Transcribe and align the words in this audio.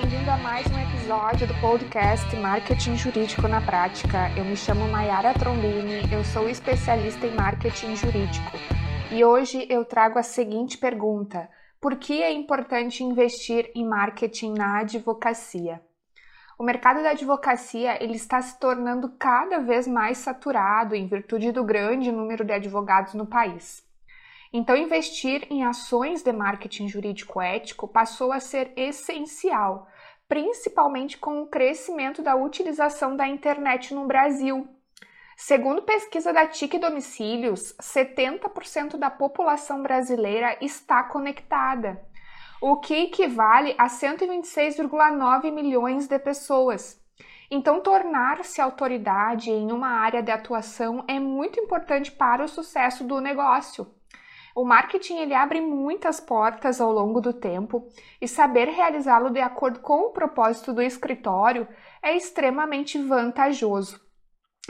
bem-vindo 0.00 0.30
a 0.30 0.36
mais 0.36 0.64
um 0.68 0.78
episódio 0.78 1.44
do 1.44 1.54
podcast 1.60 2.36
Marketing 2.36 2.94
Jurídico 2.94 3.48
na 3.48 3.60
Prática. 3.60 4.30
Eu 4.36 4.44
me 4.44 4.56
chamo 4.56 4.86
Mayara 4.86 5.34
Trombini, 5.34 6.08
eu 6.12 6.22
sou 6.22 6.48
especialista 6.48 7.26
em 7.26 7.34
marketing 7.34 7.96
jurídico 7.96 8.56
e 9.10 9.24
hoje 9.24 9.66
eu 9.68 9.84
trago 9.84 10.16
a 10.16 10.22
seguinte 10.22 10.78
pergunta: 10.78 11.50
Por 11.80 11.96
que 11.96 12.22
é 12.22 12.32
importante 12.32 13.02
investir 13.02 13.72
em 13.74 13.84
marketing 13.84 14.52
na 14.52 14.78
advocacia? 14.78 15.82
O 16.56 16.62
mercado 16.62 17.02
da 17.02 17.10
advocacia 17.10 18.00
ele 18.00 18.14
está 18.14 18.40
se 18.40 18.56
tornando 18.60 19.08
cada 19.18 19.58
vez 19.58 19.88
mais 19.88 20.18
saturado 20.18 20.94
em 20.94 21.08
virtude 21.08 21.50
do 21.50 21.64
grande 21.64 22.12
número 22.12 22.44
de 22.44 22.52
advogados 22.52 23.14
no 23.14 23.26
país. 23.26 23.87
Então, 24.52 24.76
investir 24.76 25.46
em 25.50 25.64
ações 25.64 26.22
de 26.22 26.32
marketing 26.32 26.88
jurídico 26.88 27.40
ético 27.40 27.86
passou 27.86 28.32
a 28.32 28.40
ser 28.40 28.72
essencial, 28.76 29.86
principalmente 30.28 31.18
com 31.18 31.42
o 31.42 31.46
crescimento 31.46 32.22
da 32.22 32.34
utilização 32.34 33.16
da 33.16 33.26
internet 33.26 33.94
no 33.94 34.06
Brasil. 34.06 34.68
Segundo 35.36 35.82
pesquisa 35.82 36.32
da 36.32 36.46
TIC 36.46 36.78
Domicílios, 36.78 37.74
70% 37.80 38.96
da 38.96 39.08
população 39.08 39.82
brasileira 39.82 40.58
está 40.60 41.04
conectada, 41.04 42.02
o 42.60 42.76
que 42.78 43.04
equivale 43.04 43.74
a 43.78 43.86
126,9 43.86 45.52
milhões 45.52 46.08
de 46.08 46.18
pessoas. 46.18 47.00
Então, 47.50 47.80
tornar-se 47.80 48.60
autoridade 48.60 49.50
em 49.50 49.70
uma 49.70 49.88
área 49.88 50.22
de 50.22 50.30
atuação 50.30 51.04
é 51.06 51.20
muito 51.20 51.60
importante 51.60 52.10
para 52.10 52.44
o 52.44 52.48
sucesso 52.48 53.04
do 53.04 53.20
negócio. 53.20 53.86
O 54.58 54.64
marketing 54.64 55.18
ele 55.18 55.34
abre 55.34 55.60
muitas 55.60 56.18
portas 56.18 56.80
ao 56.80 56.90
longo 56.90 57.20
do 57.20 57.32
tempo 57.32 57.86
e 58.20 58.26
saber 58.26 58.66
realizá-lo 58.66 59.30
de 59.30 59.38
acordo 59.38 59.78
com 59.78 60.00
o 60.00 60.10
propósito 60.10 60.72
do 60.72 60.82
escritório 60.82 61.68
é 62.02 62.16
extremamente 62.16 63.00
vantajoso. 63.00 64.00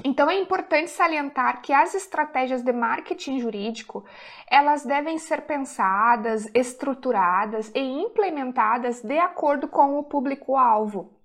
Então 0.04 0.30
é 0.30 0.38
importante 0.38 0.90
salientar 0.90 1.62
que 1.62 1.72
as 1.72 1.94
estratégias 1.94 2.62
de 2.62 2.70
marketing 2.70 3.40
jurídico, 3.40 4.04
elas 4.50 4.84
devem 4.84 5.16
ser 5.16 5.46
pensadas, 5.46 6.50
estruturadas 6.54 7.72
e 7.74 7.80
implementadas 7.80 9.00
de 9.00 9.18
acordo 9.18 9.68
com 9.68 9.98
o 9.98 10.04
público-alvo. 10.04 11.18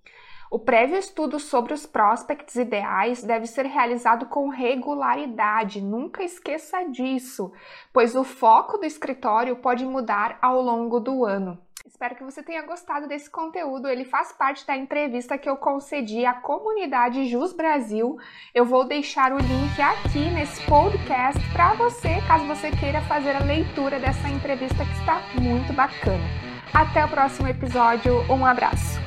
O 0.54 0.60
prévio 0.60 1.00
estudo 1.00 1.40
sobre 1.40 1.74
os 1.74 1.88
prospects 1.88 2.54
ideais 2.54 3.24
deve 3.24 3.48
ser 3.48 3.66
realizado 3.66 4.28
com 4.28 4.50
regularidade, 4.50 5.82
nunca 5.82 6.22
esqueça 6.24 6.84
disso, 6.84 7.52
pois 7.92 8.14
o 8.14 8.24
foco 8.24 8.78
do 8.78 8.86
escritório 8.86 9.56
pode 9.56 9.84
mudar 9.84 10.38
ao 10.40 10.62
longo 10.62 11.00
do 11.00 11.26
ano. 11.26 11.58
Espero 11.88 12.14
que 12.14 12.24
você 12.24 12.44
tenha 12.44 12.62
gostado 12.62 13.08
desse 13.08 13.32
conteúdo. 13.32 13.88
Ele 13.88 14.06
faz 14.06 14.32
parte 14.32 14.64
da 14.68 14.78
entrevista 14.78 15.40
que 15.40 15.50
eu 15.50 15.58
concedi 15.58 16.24
à 16.24 16.36
comunidade 16.36 17.26
Jus 17.26 17.52
Brasil. 17.52 18.16
Eu 18.54 18.64
vou 18.64 18.86
deixar 18.86 19.34
o 19.34 19.40
link 19.40 19.82
aqui 19.82 20.30
nesse 20.30 20.64
podcast 20.68 21.42
para 21.52 21.74
você, 21.74 22.22
caso 22.28 22.46
você 22.46 22.70
queira 22.70 23.02
fazer 23.02 23.36
a 23.36 23.44
leitura 23.44 24.00
dessa 24.00 24.30
entrevista 24.30 24.86
que 24.86 25.00
está 25.00 25.20
muito 25.42 25.74
bacana. 25.74 26.24
Até 26.72 27.04
o 27.04 27.10
próximo 27.10 27.48
episódio. 27.48 28.20
Um 28.32 28.46
abraço. 28.46 29.02